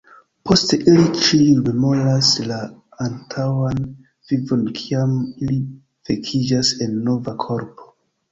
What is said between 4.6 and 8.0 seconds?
kiam ili vekiĝas en nova korpo.